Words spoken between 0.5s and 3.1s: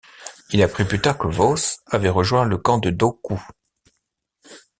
apprit plus tard que Vos avait rejoint le camp de